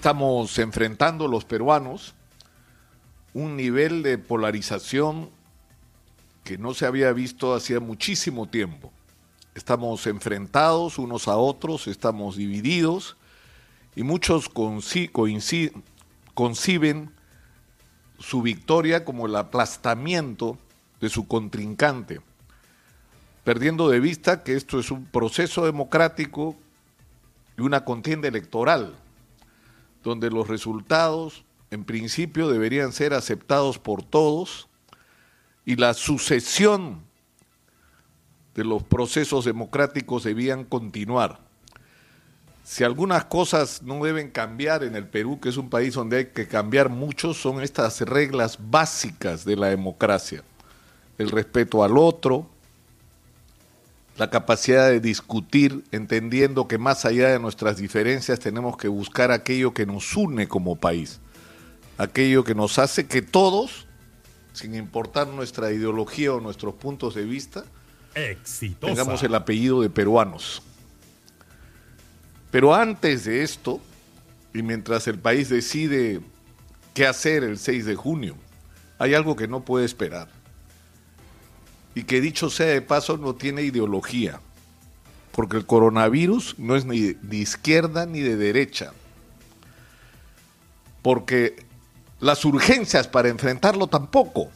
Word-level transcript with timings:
Estamos 0.00 0.58
enfrentando 0.58 1.28
los 1.28 1.44
peruanos 1.44 2.14
un 3.34 3.54
nivel 3.54 4.02
de 4.02 4.16
polarización 4.16 5.28
que 6.42 6.56
no 6.56 6.72
se 6.72 6.86
había 6.86 7.12
visto 7.12 7.54
hacía 7.54 7.80
muchísimo 7.80 8.48
tiempo. 8.48 8.90
Estamos 9.54 10.06
enfrentados 10.06 10.98
unos 10.98 11.28
a 11.28 11.36
otros, 11.36 11.86
estamos 11.86 12.38
divididos 12.38 13.18
y 13.94 14.02
muchos 14.02 14.48
conciben 16.32 17.10
su 18.18 18.40
victoria 18.40 19.04
como 19.04 19.26
el 19.26 19.36
aplastamiento 19.36 20.56
de 21.02 21.10
su 21.10 21.28
contrincante, 21.28 22.22
perdiendo 23.44 23.90
de 23.90 24.00
vista 24.00 24.44
que 24.44 24.56
esto 24.56 24.80
es 24.80 24.90
un 24.90 25.04
proceso 25.04 25.66
democrático 25.66 26.56
y 27.58 27.60
una 27.60 27.84
contienda 27.84 28.28
electoral, 28.28 28.96
donde 30.02 30.30
los 30.30 30.48
resultados 30.48 31.44
en 31.70 31.84
principio 31.84 32.48
deberían 32.48 32.92
ser 32.92 33.14
aceptados 33.14 33.78
por 33.78 34.02
todos 34.02 34.68
y 35.64 35.76
la 35.76 35.94
sucesión 35.94 37.02
de 38.54 38.64
los 38.64 38.82
procesos 38.82 39.44
democráticos 39.44 40.24
debían 40.24 40.64
continuar. 40.64 41.38
Si 42.64 42.84
algunas 42.84 43.24
cosas 43.24 43.82
no 43.82 44.04
deben 44.04 44.30
cambiar 44.30 44.84
en 44.84 44.94
el 44.94 45.06
Perú, 45.06 45.40
que 45.40 45.48
es 45.48 45.56
un 45.56 45.70
país 45.70 45.94
donde 45.94 46.18
hay 46.18 46.26
que 46.26 46.46
cambiar 46.46 46.88
mucho, 46.88 47.34
son 47.34 47.62
estas 47.62 48.00
reglas 48.02 48.58
básicas 48.60 49.44
de 49.44 49.56
la 49.56 49.68
democracia. 49.68 50.42
El 51.18 51.30
respeto 51.30 51.82
al 51.82 51.96
otro, 51.96 52.48
la 54.16 54.30
capacidad 54.30 54.88
de 54.88 55.00
discutir, 55.00 55.84
entendiendo 55.92 56.68
que 56.68 56.78
más 56.78 57.04
allá 57.04 57.30
de 57.30 57.38
nuestras 57.38 57.76
diferencias 57.78 58.38
tenemos 58.38 58.76
que 58.76 58.88
buscar 58.88 59.30
aquello 59.30 59.72
que 59.72 59.86
nos 59.86 60.16
une 60.16 60.46
como 60.46 60.76
país, 60.76 61.20
aquello 61.96 62.44
que 62.44 62.54
nos 62.54 62.78
hace 62.78 63.06
que 63.06 63.22
todos, 63.22 63.86
sin 64.52 64.74
importar 64.74 65.28
nuestra 65.28 65.72
ideología 65.72 66.34
o 66.34 66.40
nuestros 66.40 66.74
puntos 66.74 67.14
de 67.14 67.24
vista, 67.24 67.64
tengamos 68.80 69.22
el 69.22 69.34
apellido 69.34 69.80
de 69.80 69.90
peruanos. 69.90 70.62
Pero 72.50 72.74
antes 72.74 73.24
de 73.24 73.42
esto, 73.42 73.80
y 74.52 74.62
mientras 74.62 75.06
el 75.06 75.18
país 75.18 75.48
decide 75.48 76.20
qué 76.94 77.06
hacer 77.06 77.44
el 77.44 77.58
6 77.58 77.86
de 77.86 77.94
junio, 77.94 78.36
hay 78.98 79.14
algo 79.14 79.36
que 79.36 79.46
no 79.48 79.64
puede 79.64 79.86
esperar. 79.86 80.39
Y 81.94 82.04
que 82.04 82.20
dicho 82.20 82.50
sea 82.50 82.66
de 82.66 82.82
paso, 82.82 83.16
no 83.16 83.34
tiene 83.34 83.62
ideología. 83.62 84.40
Porque 85.32 85.56
el 85.56 85.66
coronavirus 85.66 86.58
no 86.58 86.76
es 86.76 86.84
ni 86.84 87.14
de 87.14 87.36
izquierda 87.36 88.06
ni 88.06 88.20
de 88.20 88.36
derecha. 88.36 88.92
Porque 91.02 91.64
las 92.20 92.44
urgencias 92.44 93.08
para 93.08 93.28
enfrentarlo 93.28 93.86
tampoco. 93.86 94.50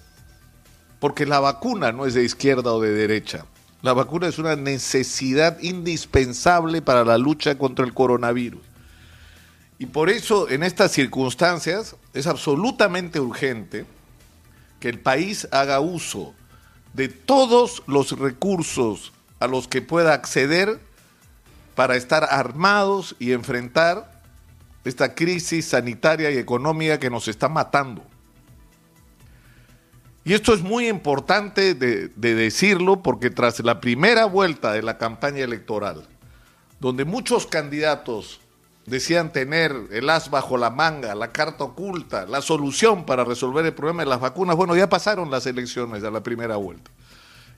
Porque 1.01 1.27
la 1.27 1.41
vacuna 1.41 1.93
no 1.93 2.07
es 2.07 2.15
de 2.15 2.25
izquierda 2.25 2.73
o 2.73 2.81
de 2.81 2.93
derecha. 2.93 3.47
La 3.83 3.93
vacuna 3.93 4.29
es 4.29 4.39
una 4.39 4.57
necesidad 4.57 5.61
indispensable 5.61 6.81
para 6.81 7.05
la 7.05 7.19
lucha 7.19 7.59
contra 7.59 7.85
el 7.85 7.93
coronavirus. 7.93 8.63
Y 9.79 9.87
por 9.87 10.09
eso, 10.09 10.49
en 10.49 10.63
estas 10.63 10.93
circunstancias, 10.93 11.97
es 12.15 12.27
absolutamente 12.27 13.21
urgente 13.21 13.85
que 14.81 14.89
el 14.89 15.01
país 15.01 15.49
haga 15.51 15.81
uso 15.81 16.33
de 16.95 17.09
todos 17.09 17.83
los 17.87 18.19
recursos 18.19 19.13
a 19.41 19.47
los 19.47 19.69
que 19.69 19.83
pueda 19.83 20.15
acceder 20.15 20.81
para 21.75 21.97
estar 21.97 22.25
armados 22.31 23.17
y 23.19 23.33
enfrentar 23.33 24.23
esta 24.85 25.15
crisis 25.15 25.67
sanitaria 25.67 26.31
y 26.31 26.39
económica 26.39 26.99
que 26.99 27.11
nos 27.11 27.29
está 27.29 27.49
matando. 27.49 28.03
Y 30.25 30.33
esto 30.33 30.55
es 30.55 30.63
muy 30.63 30.89
importante 30.89 31.75
de, 31.75 32.09
decirlo 32.09 33.03
porque 33.03 33.29
tras 33.29 33.61
la 33.61 33.81
primera 33.81 34.25
vuelta 34.25 34.73
de 34.73 34.83
la 34.83 34.97
campaña 34.97 35.45
electoral, 35.45 36.07
donde 36.81 37.05
muchos 37.05 37.47
candidatos 37.47 38.41
decían 38.87 39.33
tener 39.33 39.75
el 39.91 40.11
as 40.11 40.31
bajo 40.31 40.57
la 40.59 40.71
manga, 40.71 41.15
la 41.15 41.33
carta 41.33 41.65
oculta, 41.65 42.27
la 42.27 42.43
solución 42.43 43.07
para 43.07 43.25
resolver 43.25 43.65
el 43.65 43.75
problema 43.75 44.03
de 44.03 44.09
las 44.09 44.21
vacunas, 44.21 44.57
bueno, 44.57 44.77
ya 44.77 44.89
pasaron 44.89 45.31
las 45.31 45.47
elecciones 45.47 46.05
a 46.05 46.11
la 46.11 46.23
primera 46.23 46.57
vuelta. 46.57 46.91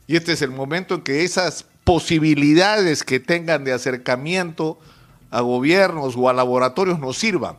Y 0.07 0.17
este 0.17 0.33
es 0.33 0.43
el 0.43 0.51
momento 0.51 0.95
en 0.95 1.03
que 1.03 1.25
esas 1.25 1.65
posibilidades 1.85 3.03
que 3.03 3.19
tengan 3.19 3.65
de 3.65 3.73
acercamiento 3.73 4.79
a 5.31 5.41
gobiernos 5.41 6.15
o 6.17 6.29
a 6.29 6.33
laboratorios 6.33 6.99
nos 6.99 7.19
sirvan 7.19 7.57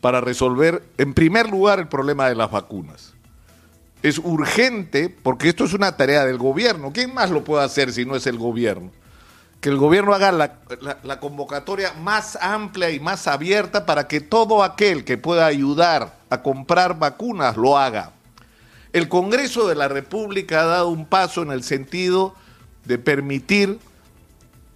para 0.00 0.20
resolver, 0.20 0.82
en 0.98 1.14
primer 1.14 1.50
lugar, 1.50 1.78
el 1.78 1.88
problema 1.88 2.28
de 2.28 2.34
las 2.34 2.50
vacunas 2.50 3.14
es 4.04 4.18
urgente, 4.18 5.08
porque 5.08 5.48
esto 5.48 5.64
es 5.64 5.72
una 5.72 5.96
tarea 5.96 6.26
del 6.26 6.36
gobierno. 6.36 6.92
¿Quién 6.92 7.14
más 7.14 7.30
lo 7.30 7.42
puede 7.42 7.64
hacer 7.64 7.90
si 7.90 8.04
no 8.04 8.14
es 8.14 8.26
el 8.26 8.36
gobierno? 8.36 8.90
Que 9.64 9.70
el 9.70 9.78
gobierno 9.78 10.12
haga 10.12 10.30
la, 10.30 11.20
convocatoria 11.20 11.94
más 11.94 12.36
amplia 12.42 12.90
y 12.90 13.00
más 13.00 13.26
abierta 13.26 13.86
para 13.86 14.06
que 14.06 14.20
todo 14.20 14.62
aquel 14.62 15.06
que 15.06 15.16
pueda 15.16 15.46
ayudar 15.46 16.18
a 16.28 16.42
comprar 16.42 16.98
vacunas 16.98 17.56
lo 17.56 17.78
haga. 17.78 18.12
El 18.92 19.08
Congreso 19.08 19.66
de 19.66 19.74
la 19.74 19.88
República 19.88 20.60
ha 20.60 20.66
dado 20.66 20.90
un 20.90 21.06
paso 21.06 21.40
en 21.40 21.50
el 21.50 21.64
sentido 21.64 22.34
de 22.84 22.98
permitir 22.98 23.78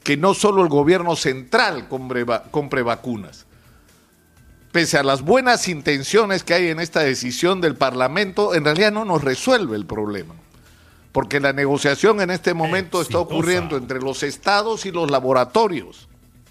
que 0.05 0.17
no 0.17 0.33
solo 0.33 0.63
el 0.63 0.71
gobierno 0.71 1.17
central 1.17 1.87
compre, 1.87 2.25
compre 2.51 2.81
vacunas, 2.81 3.45
pese 4.73 4.97
a 4.97 5.03
las 5.03 5.21
buenas 5.21 5.69
intenciones 5.69 6.45
que 6.45 6.55
hay 6.55 6.69
en 6.69 6.81
esta 6.81 7.01
decisión 7.01 7.61
del 7.61 7.77
Parlamento, 7.77 8.55
en 8.55 8.65
realidad 8.65 8.93
no 8.93 9.05
nos 9.05 9.23
resuelve 9.23 9.77
el 9.77 9.85
problema. 9.85 10.35
Porque 11.19 11.41
la 11.41 11.53
negociación 11.53 12.21
en 12.21 12.31
este 12.31 12.55
momento 12.55 13.03
está 13.03 13.19
ocurriendo 13.19 13.77
entre 13.77 13.99
los 13.99 14.23
estados 14.23 14.87
y 14.87 14.93
los 14.93 15.11
laboratorios. 15.11 16.07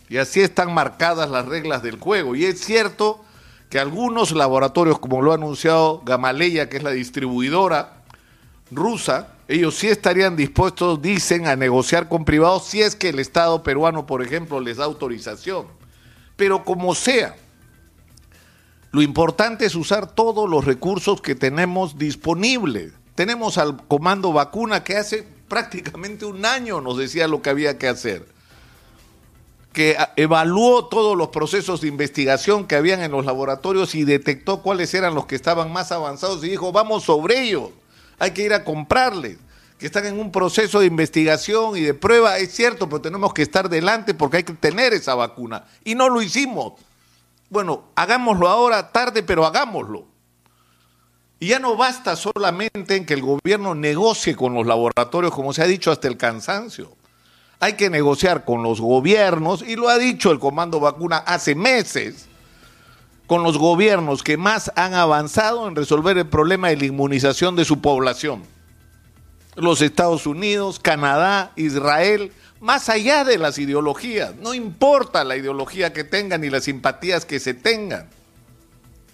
Y 0.10 0.18
así 0.18 0.42
están 0.42 0.74
marcadas 0.74 1.30
las 1.30 1.46
reglas 1.46 1.84
del 1.84 1.98
juego. 1.98 2.36
Y 2.36 2.44
es 2.44 2.60
cierto 2.60 3.24
que 3.70 3.80
algunos 3.80 4.34
laboratorios, 4.34 5.00
como 5.00 5.22
lo 5.22 5.32
ha 5.32 5.36
anunciado 5.36 6.02
Gamaleya, 6.04 6.68
que 6.68 6.76
es 6.76 6.84
la 6.84 6.92
distribuidora 6.92 8.04
rusa, 8.70 9.30
ellos 9.48 9.74
sí 9.74 9.88
estarían 9.88 10.36
dispuestos, 10.36 11.02
dicen, 11.02 11.48
a 11.48 11.56
negociar 11.56 12.10
con 12.10 12.26
privados 12.26 12.66
si 12.66 12.82
es 12.82 12.98
que 12.98 13.08
el 13.08 13.20
Estado 13.20 13.64
peruano, 13.64 14.06
por 14.06 14.22
ejemplo, 14.22 14.60
les 14.60 14.76
da 14.76 14.84
autorización. 14.84 15.68
Pero 16.36 16.66
como 16.66 16.94
sea, 16.94 17.38
lo 18.92 19.02
importante 19.02 19.66
es 19.66 19.76
usar 19.76 20.14
todos 20.14 20.50
los 20.50 20.66
recursos 20.66 21.22
que 21.22 21.36
tenemos 21.36 21.98
disponibles. 21.98 22.92
Tenemos 23.18 23.58
al 23.58 23.78
comando 23.88 24.32
vacuna 24.32 24.84
que 24.84 24.96
hace 24.96 25.28
prácticamente 25.48 26.24
un 26.24 26.46
año 26.46 26.82
nos 26.82 27.00
decía 27.00 27.28
lo 27.28 27.42
que 27.42 27.50
había 27.50 27.80
que 27.80 27.88
hacer, 27.88 28.28
que 29.74 29.98
evaluó 30.18 30.86
todos 30.86 31.18
los 31.18 31.30
procesos 31.30 31.82
de 31.82 31.88
investigación 31.88 32.68
que 32.68 32.76
habían 32.76 33.02
en 33.02 33.10
los 33.10 33.26
laboratorios 33.26 33.96
y 33.96 34.04
detectó 34.04 34.62
cuáles 34.62 34.94
eran 34.94 35.16
los 35.16 35.26
que 35.26 35.34
estaban 35.34 35.74
más 35.74 35.92
avanzados 35.92 36.44
y 36.44 36.50
dijo, 36.50 36.72
vamos 36.72 37.06
sobre 37.06 37.42
ellos, 37.42 37.72
hay 38.20 38.36
que 38.36 38.44
ir 38.44 38.54
a 38.54 38.64
comprarles 38.64 39.40
que 39.80 39.88
están 39.88 40.06
en 40.06 40.20
un 40.20 40.32
proceso 40.32 40.80
de 40.80 40.86
investigación 40.86 41.76
y 41.76 41.82
de 41.82 41.96
prueba, 41.96 42.38
es 42.38 42.54
cierto, 42.54 42.88
pero 42.88 43.02
tenemos 43.02 43.34
que 43.34 43.42
estar 43.42 43.68
delante 43.68 44.14
porque 44.14 44.38
hay 44.38 44.44
que 44.44 44.54
tener 44.54 44.94
esa 44.94 45.16
vacuna. 45.16 45.66
Y 45.84 45.96
no 45.96 46.08
lo 46.08 46.22
hicimos. 46.22 46.74
Bueno, 47.50 47.86
hagámoslo 47.96 48.48
ahora, 48.48 48.92
tarde, 48.92 49.24
pero 49.24 49.44
hagámoslo. 49.44 50.06
Y 51.40 51.48
ya 51.48 51.60
no 51.60 51.76
basta 51.76 52.16
solamente 52.16 52.96
en 52.96 53.06
que 53.06 53.14
el 53.14 53.22
gobierno 53.22 53.76
negocie 53.76 54.36
con 54.36 54.54
los 54.56 54.66
laboratorios, 54.66 55.34
como 55.34 55.54
se 55.54 55.62
ha 55.62 55.68
dicho 55.68 55.92
hasta 55.92 56.08
el 56.08 56.18
cansancio. 56.18 56.92
Hay 57.60 57.74
que 57.74 57.90
negociar 57.90 58.44
con 58.44 58.64
los 58.64 58.82
gobiernos, 58.82 59.62
y 59.62 59.76
lo 59.76 59.90
ha 59.90 59.98
dicho 59.98 60.32
el 60.32 60.40
Comando 60.40 60.80
Vacuna 60.80 61.18
hace 61.18 61.54
meses, 61.54 62.28
con 63.28 63.44
los 63.44 63.58
gobiernos 63.58 64.24
que 64.24 64.38
más 64.38 64.72
han 64.76 64.94
avanzado 64.94 65.68
en 65.68 65.76
resolver 65.76 66.18
el 66.18 66.28
problema 66.28 66.70
de 66.70 66.78
la 66.78 66.86
inmunización 66.86 67.56
de 67.56 67.66
su 67.66 67.82
población. 67.82 68.44
Los 69.56 69.82
Estados 69.82 70.26
Unidos, 70.26 70.80
Canadá, 70.80 71.52
Israel, 71.56 72.32
más 72.60 72.90
allá 72.90 73.24
de 73.24 73.38
las 73.38 73.58
ideologías. 73.60 74.36
No 74.36 74.54
importa 74.54 75.24
la 75.24 75.36
ideología 75.36 75.94
que 75.94 76.04
tengan 76.04 76.42
ni 76.42 76.50
las 76.50 76.64
simpatías 76.64 77.26
que 77.26 77.40
se 77.40 77.54
tengan. 77.54 78.08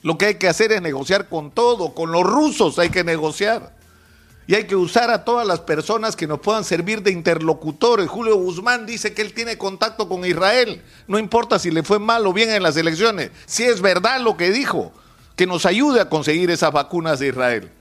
Lo 0.04 0.18
que 0.18 0.28
hay 0.28 0.36
que 0.36 0.48
hacer 0.48 0.72
es 0.72 0.82
negociar 0.82 1.30
con 1.30 1.50
todo. 1.50 1.96
Con 1.96 2.12
los 2.12 2.24
rusos 2.24 2.78
hay 2.78 2.90
que 2.90 3.04
negociar. 3.04 3.74
Y 4.46 4.56
hay 4.56 4.66
que 4.66 4.76
usar 4.76 5.10
a 5.10 5.24
todas 5.24 5.48
las 5.48 5.62
personas 5.62 6.16
que 6.18 6.28
nos 6.28 6.40
puedan 6.40 6.66
servir 6.66 7.02
de 7.02 7.12
interlocutores. 7.12 8.10
Julio 8.10 8.36
Guzmán 8.36 8.86
dice 8.86 9.14
que 9.14 9.22
él 9.22 9.34
tiene 9.34 9.58
contacto 9.58 10.10
con 10.10 10.26
Israel. 10.26 10.84
No 11.08 11.18
importa 11.18 11.58
si 11.58 11.72
le 11.72 11.82
fue 11.82 11.98
mal 11.98 12.28
o 12.28 12.34
bien 12.34 12.50
en 12.52 12.62
las 12.62 12.76
elecciones. 12.76 13.32
Si 13.46 13.64
es 13.64 13.82
verdad 13.82 14.20
lo 14.20 14.36
que 14.36 14.52
dijo, 14.52 14.92
que 15.38 15.48
nos 15.48 15.66
ayude 15.66 16.02
a 16.02 16.10
conseguir 16.10 16.52
esas 16.52 16.74
vacunas 16.74 17.20
de 17.20 17.28
Israel 17.30 17.72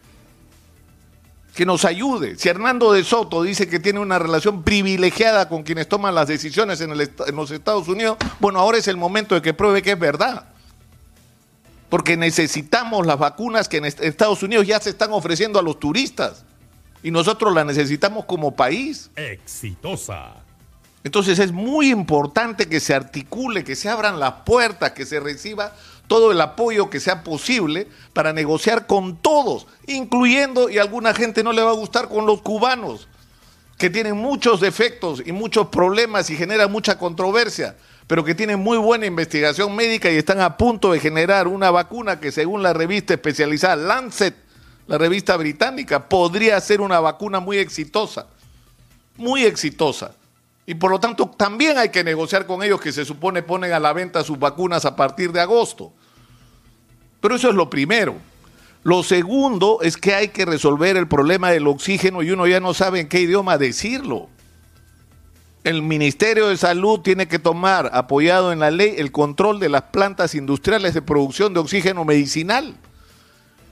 que 1.55 1.67
nos 1.67 1.85
ayude. 1.85 2.39
Si 2.39 2.49
Hernando 2.49 2.93
de 2.93 3.05
Soto 3.05 3.43
dice 3.43 3.69
que 3.69 3.79
tiene 3.79 4.01
una 4.01 4.19
relación 4.19 4.63
privilegiada 4.63 5.49
con 5.49 5.63
quienes 5.63 5.89
toman 5.89 6.15
las 6.15 6.29
decisiones 6.29 6.81
en, 6.81 6.97
los 6.97 7.51
Estados 7.51 7.89
Unidos, 7.89 8.17
bueno, 8.41 8.59
ahora 8.59 8.79
es 8.79 8.89
el 8.89 8.97
momento 8.97 9.35
de 9.35 9.43
que 9.43 9.53
pruebe 9.53 9.83
que 9.83 9.93
es 9.93 9.99
verdad. 9.99 10.47
Porque 11.93 12.17
necesitamos 12.17 13.07
las 13.07 13.19
vacunas 13.19 13.69
que 13.69 13.77
en 13.77 13.85
Estados 13.85 14.43
Unidos 14.43 14.67
ya 14.67 14.81
se 14.81 14.89
están 14.89 15.13
ofreciendo 15.13 15.59
a 15.59 15.63
los 15.63 15.79
turistas 15.79 16.43
y 17.03 17.11
nosotros 17.11 17.55
las 17.55 17.67
necesitamos 17.67 18.25
como 18.25 18.57
país. 18.57 19.11
Exitosa. 19.15 20.37
Entonces 21.05 21.39
es 21.39 21.53
muy 21.53 21.91
importante 21.91 22.67
que 22.67 22.81
se 22.81 22.95
articule, 22.95 23.63
que 23.63 23.77
se 23.77 23.91
abran 23.91 24.19
las 24.19 24.33
puertas, 24.47 24.93
que 24.93 25.05
se 25.05 25.21
reciba 25.21 25.75
todo 26.07 26.33
el 26.33 26.41
apoyo 26.41 26.89
que 26.89 26.99
sea 26.99 27.23
posible 27.23 27.89
para 28.15 28.33
negociar 28.33 28.87
con 28.87 29.19
todos, 29.19 29.67
incluyendo, 29.87 30.71
y 30.71 30.79
a 30.79 30.83
alguna 30.83 31.13
gente 31.13 31.45
no 31.45 31.53
le 31.53 31.61
va 31.61 31.73
a 31.73 31.75
gustar, 31.75 32.09
con 32.09 32.25
los 32.25 32.41
cubanos, 32.41 33.07
que 33.77 33.91
tienen 33.91 34.17
muchos 34.17 34.63
defectos 34.63 35.23
y 35.27 35.33
muchos 35.33 35.67
problemas 35.67 36.31
y 36.31 36.37
generan 36.39 36.73
mucha 36.73 36.97
controversia 36.97 37.77
pero 38.07 38.25
que 38.25 38.35
tienen 38.35 38.61
muy 38.61 38.79
buena 38.79 39.07
investigación 39.07 39.75
médica 39.75 40.11
y 40.11 40.17
están 40.17 40.41
a 40.41 40.57
punto 40.57 40.93
de 40.93 41.01
generar 41.01 41.49
una 41.49 41.71
vacuna 41.71 42.21
que 42.21 42.33
según 42.33 42.63
la 42.63 42.73
revista 42.73 43.15
especializada 43.15 43.77
Lancet, 43.77 44.35
la 44.87 44.99
revista 44.99 45.37
británica, 45.37 46.09
podría 46.09 46.61
ser 46.61 46.81
una 46.81 47.01
vacuna 47.01 47.41
muy 47.41 47.59
exitosa, 47.59 48.27
muy 49.17 49.45
exitosa. 49.45 50.15
Y 50.67 50.75
por 50.75 50.91
lo 50.91 51.01
tanto 51.01 51.29
también 51.29 51.79
hay 51.79 51.91
que 51.91 52.05
negociar 52.05 52.47
con 52.47 52.63
ellos 52.63 52.81
que 52.81 52.93
se 52.93 53.05
supone 53.05 53.43
ponen 53.43 53.73
a 53.73 53.81
la 53.81 53.93
venta 53.93 54.23
sus 54.23 54.39
vacunas 54.39 54.85
a 54.85 54.97
partir 54.97 55.33
de 55.33 55.41
agosto. 55.41 55.93
Pero 57.21 57.37
eso 57.37 57.49
es 57.49 57.55
lo 57.55 57.71
primero. 57.71 58.17
Lo 58.85 59.05
segundo 59.05 59.79
es 59.81 59.97
que 59.97 60.15
hay 60.15 60.29
que 60.29 60.45
resolver 60.45 60.97
el 60.97 61.07
problema 61.07 61.51
del 61.51 61.69
oxígeno 61.69 62.23
y 62.23 62.33
uno 62.33 62.49
ya 62.49 62.59
no 62.59 62.75
sabe 62.75 63.01
en 63.01 63.09
qué 63.09 63.21
idioma 63.21 63.59
decirlo 63.59 64.29
el 65.65 65.83
Ministerio 65.83 66.49
de 66.49 66.57
Salud 66.57 67.01
tiene 67.01 67.29
que 67.29 67.39
tomar, 67.39 67.91
apoyado 67.93 68.53
en 68.53 68.59
la 68.59 68.71
ley, 68.71 68.95
el 68.99 69.13
control 69.13 69.61
de 69.61 69.69
las 69.69 69.83
plantas 69.83 70.35
industriales 70.35 70.95
de 70.95 71.03
producción 71.03 71.55
de 71.55 71.61
oxígeno 71.61 72.05
medicinal 72.05 72.75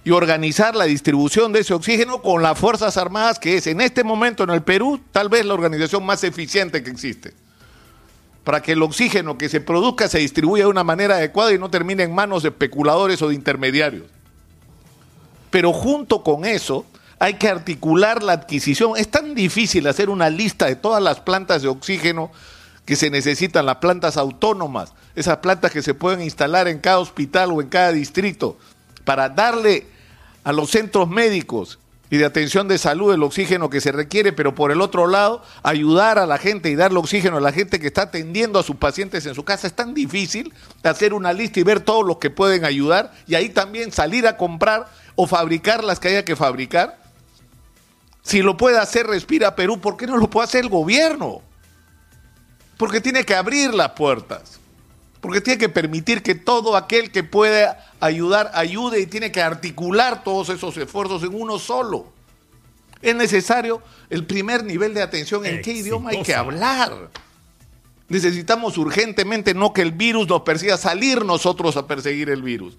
y 0.05 0.13
organizar 0.13 0.77
la 0.77 0.85
distribución 0.85 1.53
de 1.53 1.61
ese 1.61 1.75
oxígeno 1.75 2.23
con 2.23 2.43
las 2.43 2.59
Fuerzas 2.59 2.97
Armadas, 2.97 3.39
que 3.39 3.57
es 3.57 3.67
en 3.67 3.81
este 3.81 4.05
momento 4.05 4.45
en 4.45 4.51
el 4.51 4.63
Perú 4.63 5.01
tal 5.11 5.29
vez 5.29 5.45
la 5.45 5.55
organización 5.55 6.07
más 6.07 6.23
eficiente 6.23 6.83
que 6.85 6.91
existe, 6.91 7.35
para 8.45 8.63
que 8.63 8.73
el 8.73 8.83
oxígeno 8.83 9.37
que 9.37 9.49
se 9.49 9.61
produzca 9.61 10.09
se 10.09 10.21
distribuya 10.21 10.65
de 10.65 10.71
una 10.71 10.85
manera 10.85 11.17
adecuada 11.17 11.53
y 11.53 11.59
no 11.59 11.71
termine 11.71 12.05
en 12.05 12.15
manos 12.15 12.45
de 12.45 12.51
especuladores 12.51 13.21
o 13.21 13.29
de 13.29 13.35
intermediarios. 13.35 14.05
Pero 15.51 15.73
junto 15.73 16.23
con 16.23 16.45
eso, 16.45 16.87
hay 17.21 17.35
que 17.35 17.49
articular 17.49 18.23
la 18.23 18.33
adquisición. 18.33 18.97
Es 18.97 19.09
tan 19.09 19.35
difícil 19.35 19.87
hacer 19.87 20.09
una 20.09 20.31
lista 20.31 20.67
de 20.67 20.75
todas 20.75 21.03
las 21.03 21.21
plantas 21.21 21.61
de 21.61 21.69
oxígeno 21.69 22.33
que 22.87 22.97
se 22.97 23.11
necesitan, 23.11 23.67
las 23.67 23.77
plantas 23.77 24.17
autónomas, 24.17 24.95
esas 25.15 25.37
plantas 25.37 25.71
que 25.71 25.83
se 25.83 25.93
pueden 25.93 26.23
instalar 26.23 26.67
en 26.67 26.79
cada 26.79 26.99
hospital 26.99 27.53
o 27.53 27.61
en 27.61 27.69
cada 27.69 27.93
distrito, 27.93 28.57
para 29.05 29.29
darle 29.29 29.87
a 30.45 30.53
los 30.53 30.71
centros 30.71 31.09
médicos 31.09 31.79
y 32.09 32.17
de 32.17 32.25
atención 32.25 32.69
de 32.69 32.79
salud 32.79 33.13
el 33.13 33.23
oxígeno 33.23 33.69
que 33.69 33.83
se 33.83 33.93
requiere, 33.93 34.33
pero 34.33 34.55
por 34.55 34.73
el 34.73 34.81
otro 34.81 35.07
lado, 35.07 35.43
ayudar 35.63 36.19
a 36.19 36.27
la 36.27 36.39
gente 36.39 36.71
y 36.71 36.75
darle 36.75 36.99
oxígeno 36.99 37.37
a 37.37 37.41
la 37.41 37.53
gente 37.53 37.79
que 37.79 37.87
está 37.87 38.03
atendiendo 38.03 38.59
a 38.59 38.63
sus 38.63 38.77
pacientes 38.77 39.27
en 39.27 39.35
su 39.35 39.45
casa. 39.45 39.67
Es 39.67 39.75
tan 39.75 39.93
difícil 39.93 40.55
hacer 40.83 41.13
una 41.13 41.35
lista 41.35 41.61
y 41.61 41.65
ver 41.65 41.81
todos 41.81 42.05
los 42.05 42.17
que 42.17 42.31
pueden 42.31 42.65
ayudar 42.65 43.13
y 43.29 43.35
ahí 43.35 43.51
también 43.51 43.93
salir 43.93 44.27
a 44.27 44.39
comprar 44.39 44.89
o 45.17 45.27
fabricar 45.27 45.85
las 45.85 46.01
que 46.01 46.09
haya 46.09 46.25
que 46.25 46.35
fabricar 46.35 47.00
si 48.23 48.43
lo 48.43 48.57
puede 48.57 48.79
hacer 48.79 49.07
Respira 49.07 49.57
Perú, 49.57 49.81
¿por 49.81 49.97
qué 49.97 50.07
no 50.07 50.17
lo 50.17 50.29
puede 50.29 50.45
hacer 50.45 50.63
el 50.63 50.69
gobierno? 50.69 51.43
Porque 52.77 53.01
tiene 53.01 53.25
que 53.25 53.35
abrir 53.35 53.75
las 53.75 53.91
puertas. 53.91 54.59
Porque 55.21 55.41
tiene 55.41 55.59
que 55.59 55.69
permitir 55.69 56.23
que 56.23 56.35
todo 56.35 56.77
aquel 56.77 57.11
que 57.11 57.23
pueda 57.23 57.93
ayudar, 58.01 58.51
ayude 58.55 59.01
y 59.01 59.07
tiene 59.07 59.31
que 59.31 59.43
articular 59.43 60.25
todos 60.25 60.49
esos 60.49 60.77
esfuerzos 60.77 61.23
en 61.23 61.35
uno 61.35 61.59
solo. 61.59 62.07
Es 63.03 63.15
necesario 63.15 63.83
el 64.09 64.25
primer 64.25 64.65
nivel 64.65 64.95
de 64.95 65.03
atención 65.03 65.45
en 65.45 65.63
qué 65.63 65.73
idioma 65.73 66.11
hay 66.11 66.23
que 66.23 66.35
hablar. 66.35 67.11
Necesitamos 68.09 68.77
urgentemente 68.79 69.55
no 69.55 69.73
que 69.73 69.83
el 69.83 69.93
virus 69.93 70.27
nos 70.27 70.43
persiga, 70.43 70.77
salir 70.77 71.25
nosotros 71.25 71.77
a 71.77 71.87
perseguir 71.87 72.31
el 72.31 72.43
virus 72.43 72.77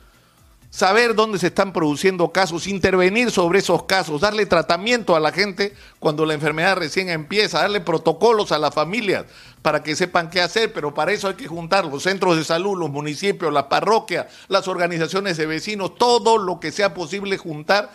saber 0.71 1.15
dónde 1.15 1.37
se 1.37 1.47
están 1.47 1.73
produciendo 1.73 2.31
casos, 2.31 2.65
intervenir 2.65 3.29
sobre 3.29 3.59
esos 3.59 3.83
casos, 3.83 4.21
darle 4.21 4.45
tratamiento 4.45 5.17
a 5.17 5.19
la 5.19 5.33
gente 5.33 5.75
cuando 5.99 6.25
la 6.25 6.33
enfermedad 6.33 6.77
recién 6.77 7.09
empieza, 7.09 7.59
darle 7.59 7.81
protocolos 7.81 8.53
a 8.53 8.57
las 8.57 8.73
familias 8.73 9.25
para 9.61 9.83
que 9.83 9.97
sepan 9.97 10.29
qué 10.29 10.41
hacer, 10.41 10.71
pero 10.71 10.93
para 10.93 11.11
eso 11.11 11.27
hay 11.27 11.35
que 11.35 11.47
juntar 11.47 11.85
los 11.85 12.03
centros 12.03 12.37
de 12.37 12.45
salud, 12.45 12.79
los 12.79 12.89
municipios, 12.89 13.51
las 13.51 13.65
parroquias, 13.65 14.27
las 14.47 14.69
organizaciones 14.69 15.35
de 15.35 15.45
vecinos, 15.45 15.95
todo 15.95 16.37
lo 16.37 16.61
que 16.61 16.71
sea 16.71 16.93
posible 16.93 17.37
juntar 17.37 17.91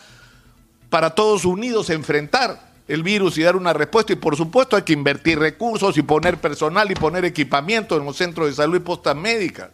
para 0.90 1.14
todos 1.14 1.46
unidos 1.46 1.88
enfrentar 1.88 2.74
el 2.88 3.02
virus 3.02 3.38
y 3.38 3.42
dar 3.42 3.56
una 3.56 3.72
respuesta. 3.72 4.12
Y 4.12 4.16
por 4.16 4.36
supuesto 4.36 4.76
hay 4.76 4.82
que 4.82 4.92
invertir 4.92 5.38
recursos 5.38 5.96
y 5.96 6.02
poner 6.02 6.38
personal 6.38 6.90
y 6.90 6.94
poner 6.94 7.24
equipamiento 7.24 7.96
en 7.96 8.04
los 8.04 8.18
centros 8.18 8.48
de 8.48 8.54
salud 8.54 8.76
y 8.76 8.80
postas 8.80 9.16
médicas 9.16 9.70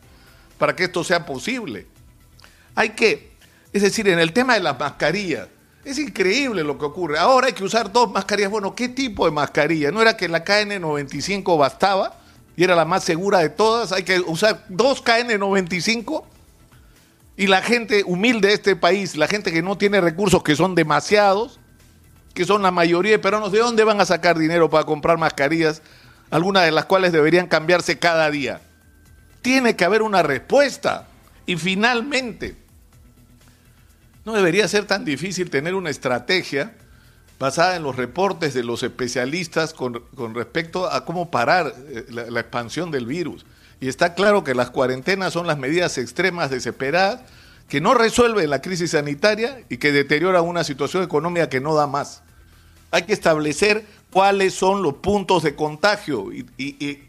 para 0.56 0.76
que 0.76 0.84
esto 0.84 1.02
sea 1.02 1.26
posible. 1.26 1.91
Hay 2.74 2.90
que, 2.90 3.32
es 3.72 3.82
decir, 3.82 4.08
en 4.08 4.19
el 4.19 4.32
tema 4.32 4.54
de 4.54 4.60
las 4.60 4.78
mascarillas, 4.78 5.48
es 5.84 5.98
increíble 5.98 6.62
lo 6.62 6.78
que 6.78 6.84
ocurre. 6.84 7.19
Ahora 7.19 7.48
hay 7.48 7.52
que 7.52 7.64
usar 7.64 7.92
dos 7.92 8.10
mascarillas. 8.10 8.50
Bueno, 8.50 8.74
¿qué 8.74 8.88
tipo 8.88 9.24
de 9.24 9.32
mascarilla? 9.32 9.90
¿No 9.90 10.00
era 10.00 10.16
que 10.16 10.28
la 10.28 10.44
KN95 10.44 11.58
bastaba 11.58 12.19
y 12.56 12.62
era 12.62 12.76
la 12.76 12.84
más 12.84 13.02
segura 13.02 13.40
de 13.40 13.48
todas? 13.48 13.90
Hay 13.92 14.04
que 14.04 14.20
usar 14.20 14.64
dos 14.69 15.04
KN95 15.04 16.24
y 17.36 17.46
la 17.48 17.62
gente 17.62 18.04
humilde 18.06 18.48
de 18.48 18.54
este 18.54 18.76
país, 18.76 19.16
la 19.16 19.26
gente 19.26 19.52
que 19.52 19.62
no 19.62 19.76
tiene 19.76 20.00
recursos, 20.00 20.42
que 20.42 20.54
son 20.54 20.74
demasiados, 20.74 21.58
que 22.34 22.44
son 22.44 22.62
la 22.62 22.70
mayoría 22.70 23.12
de 23.12 23.19
peruanos, 23.19 23.52
¿de 23.52 23.58
dónde 23.58 23.84
van 23.84 24.00
a 24.00 24.04
sacar 24.04 24.38
dinero 24.38 24.70
para 24.70 24.84
comprar 24.84 25.19
mascarillas? 25.19 25.82
Algunas 26.30 26.64
de 26.64 26.70
las 26.70 26.84
cuales 26.84 27.12
deberían 27.12 27.46
cambiarse 27.46 27.98
cada 27.98 28.30
día. 28.30 28.60
Tiene 29.42 29.76
que 29.76 29.84
haber 29.84 30.02
una 30.02 30.22
respuesta. 30.22 31.08
Y 31.44 31.56
finalmente, 31.56 32.56
no 34.24 34.32
debería 34.32 34.69
ser 34.69 34.86
tan 34.86 35.04
difícil 35.04 35.50
tener 35.50 35.74
una 35.74 35.90
estrategia 35.90 36.74
basada 37.38 37.74
en 37.74 37.82
los 37.82 37.96
reportes 37.96 38.54
de 38.54 38.62
los 38.62 38.84
especialistas 38.84 39.74
con, 39.74 40.00
respecto 40.32 40.88
a 40.88 41.04
cómo 41.04 41.30
parar 41.30 41.74
eh, 41.88 42.06
la, 42.08 42.40
expansión 42.40 42.92
del 42.92 43.06
virus. 43.06 43.44
Y 43.80 43.88
está 43.88 44.14
claro 44.14 44.44
que 44.44 44.54
las 44.54 44.70
cuarentenas 44.70 45.32
son 45.32 45.48
las 45.48 45.58
medidas 45.58 45.98
extremas 45.98 46.50
desesperadas 46.50 47.22
que 47.69 47.80
no 47.80 47.94
resuelven 47.94 48.48
la 48.48 48.62
crisis 48.62 48.93
sanitaria 48.93 49.64
y 49.69 49.79
que 49.79 49.91
deterioran 49.91 50.44
una 50.44 50.62
situación 50.62 51.02
económica 51.02 51.48
que 51.48 51.60
no 51.60 51.74
da 51.74 51.88
más. 51.88 52.22
Hay 52.93 53.02
que 53.05 53.12
establecer 53.12 53.86
cuáles 54.12 54.55
son 54.55 54.82
los 54.82 54.94
puntos 54.94 55.43
de 55.43 55.56
contagio 55.56 56.32
y, 56.32 56.46
y 56.58 57.02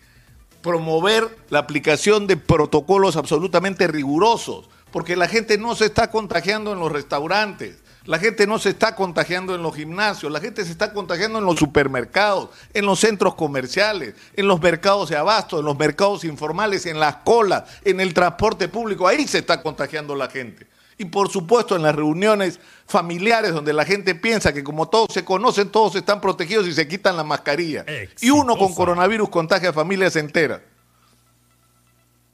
promover 0.64 1.28
la 1.50 1.60
aplicación 1.60 2.26
de 2.26 2.38
protocolos 2.38 3.18
absolutamente 3.18 3.86
rigurosos 3.86 4.70
porque 4.94 5.16
la 5.16 5.28
gente 5.28 5.58
no 5.58 5.74
se 5.74 5.86
está 5.86 6.12
contagiando 6.12 6.72
en 6.72 6.80
los 6.80 6.92
restaurantes, 6.92 7.78
la 8.06 8.20
gente 8.20 8.46
no 8.46 8.60
se 8.60 8.70
está 8.70 8.94
contagiando 8.94 9.56
en 9.56 9.64
los 9.64 9.76
gimnasios, 9.76 10.32
la 10.32 10.40
gente 10.40 10.64
se 10.64 10.72
está 10.72 10.94
contagiando 10.94 11.40
en 11.40 11.46
los 11.46 11.58
supermercados, 11.58 12.52
en 12.76 12.86
los 12.86 13.00
centros 13.00 13.34
comerciales, 13.34 14.14
en 14.36 14.48
los 14.48 14.62
mercados 14.62 15.10
de 15.10 15.18
abasto, 15.18 15.58
en 15.58 15.66
los 15.66 15.76
mercados 15.76 16.24
informales, 16.24 16.86
en 16.86 17.00
las 17.00 17.16
colas, 17.18 17.64
en 17.84 18.02
el 18.02 18.14
transporte 18.14 18.68
público, 18.68 19.08
ahí 19.08 19.28
se 19.28 19.40
está 19.40 19.64
contagiando 19.64 20.16
la 20.16 20.30
gente. 20.30 20.68
Y 21.00 21.06
por 21.06 21.28
supuesto 21.28 21.76
en 21.76 21.82
las 21.82 21.96
reuniones 21.96 22.60
familiares 22.86 23.52
donde 23.52 23.74
la 23.74 23.86
gente 23.86 24.14
piensa 24.14 24.54
que 24.54 24.64
como 24.64 24.90
todos 24.90 25.08
se 25.12 25.26
conocen, 25.26 25.70
todos 25.70 25.96
están 25.96 26.22
protegidos 26.22 26.68
y 26.68 26.74
se 26.74 26.88
quitan 26.88 27.18
la 27.18 27.24
mascarilla. 27.24 27.84
Y 28.22 28.30
uno 28.30 28.56
con 28.56 28.76
coronavirus 28.76 29.30
contagia 29.30 29.70
a 29.70 29.74
familias 29.74 30.16
enteras. 30.18 30.62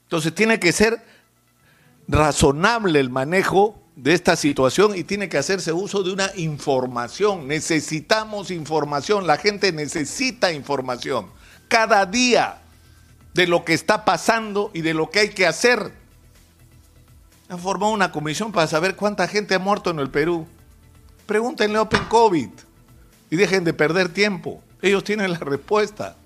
Entonces 0.02 0.34
tiene 0.34 0.60
que 0.60 0.72
ser 0.72 1.00
razonable 2.10 2.98
el 2.98 3.08
manejo 3.08 3.78
de 3.94 4.14
esta 4.14 4.34
situación 4.34 4.96
y 4.96 5.04
tiene 5.04 5.28
que 5.28 5.38
hacerse 5.38 5.72
uso 5.72 6.02
de 6.02 6.12
una 6.12 6.30
información. 6.36 7.46
Necesitamos 7.46 8.50
información, 8.50 9.26
la 9.26 9.36
gente 9.36 9.72
necesita 9.72 10.52
información 10.52 11.26
cada 11.68 12.04
día 12.04 12.58
de 13.32 13.46
lo 13.46 13.64
que 13.64 13.74
está 13.74 14.04
pasando 14.04 14.70
y 14.74 14.80
de 14.80 14.92
lo 14.92 15.08
que 15.10 15.20
hay 15.20 15.28
que 15.30 15.46
hacer. 15.46 15.92
Han 17.48 17.60
formado 17.60 17.92
una 17.92 18.10
comisión 18.10 18.50
para 18.52 18.66
saber 18.66 18.96
cuánta 18.96 19.28
gente 19.28 19.54
ha 19.54 19.58
muerto 19.58 19.90
en 19.90 20.00
el 20.00 20.10
Perú. 20.10 20.46
Pregúntenle 21.26 21.78
a 21.78 21.82
Open 21.82 22.04
COVID 22.06 22.48
y 23.30 23.36
dejen 23.36 23.62
de 23.62 23.72
perder 23.72 24.08
tiempo. 24.08 24.62
Ellos 24.82 25.04
tienen 25.04 25.30
la 25.30 25.38
respuesta. 25.38 26.16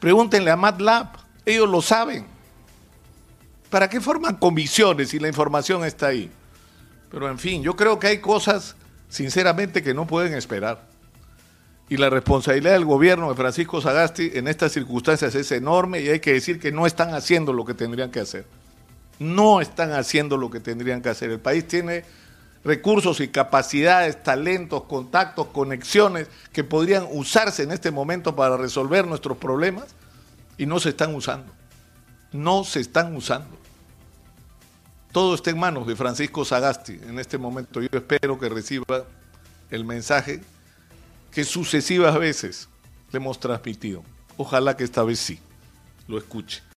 Pregúntenle 0.00 0.50
a 0.50 0.56
MATLAB, 0.56 1.08
ellos 1.44 1.68
lo 1.68 1.82
saben. 1.82 2.37
¿Para 3.70 3.88
qué 3.88 4.00
forman 4.00 4.36
comisiones 4.36 5.10
si 5.10 5.18
la 5.18 5.28
información 5.28 5.84
está 5.84 6.08
ahí? 6.08 6.30
Pero 7.10 7.28
en 7.28 7.38
fin, 7.38 7.62
yo 7.62 7.76
creo 7.76 7.98
que 7.98 8.06
hay 8.06 8.18
cosas, 8.18 8.76
sinceramente, 9.08 9.82
que 9.82 9.94
no 9.94 10.06
pueden 10.06 10.34
esperar. 10.34 10.86
Y 11.90 11.96
la 11.96 12.10
responsabilidad 12.10 12.72
del 12.72 12.84
gobierno 12.84 13.30
de 13.30 13.34
Francisco 13.34 13.80
Sagasti 13.80 14.32
en 14.34 14.46
estas 14.46 14.72
circunstancias 14.72 15.34
es 15.34 15.50
enorme 15.52 16.00
y 16.00 16.08
hay 16.08 16.20
que 16.20 16.34
decir 16.34 16.60
que 16.60 16.70
no 16.70 16.86
están 16.86 17.14
haciendo 17.14 17.52
lo 17.52 17.64
que 17.64 17.74
tendrían 17.74 18.10
que 18.10 18.20
hacer. 18.20 18.44
no 19.18 19.60
están 19.60 19.90
haciendo 19.92 20.36
lo 20.36 20.48
que 20.48 20.60
tendrían 20.60 21.02
que 21.02 21.08
hacer. 21.08 21.30
El 21.30 21.40
país 21.40 21.66
tiene 21.66 22.04
recursos 22.62 23.20
y 23.20 23.28
capacidades, 23.28 24.22
talentos, 24.22 24.84
contactos, 24.84 25.48
conexiones 25.48 26.28
que 26.52 26.62
podrían 26.62 27.04
usarse 27.10 27.64
en 27.64 27.72
este 27.72 27.90
momento 27.90 28.36
para 28.36 28.56
resolver 28.56 29.08
nuestros 29.08 29.36
problemas 29.38 29.86
y 30.56 30.66
no 30.66 30.78
se 30.78 30.90
están 30.90 31.16
usando. 31.16 31.52
No 32.30 32.62
se 32.62 32.78
están 32.78 33.16
usando. 33.16 33.57
Todo 35.12 35.34
está 35.34 35.50
en 35.50 35.58
manos 35.58 35.86
de 35.86 35.96
Francisco 35.96 36.44
Sagasti 36.44 36.92
en 36.92 37.18
este 37.18 37.38
momento. 37.38 37.80
Yo 37.80 37.88
espero 37.92 38.38
que 38.38 38.48
reciba 38.48 39.04
el 39.70 39.84
mensaje 39.84 40.40
que 41.32 41.44
sucesivas 41.44 42.18
veces 42.18 42.68
le 43.10 43.18
hemos 43.18 43.40
transmitido. 43.40 44.02
Ojalá 44.36 44.76
que 44.76 44.84
esta 44.84 45.02
vez 45.02 45.18
sí 45.18 45.38
lo 46.06 46.18
escuche. 46.18 46.62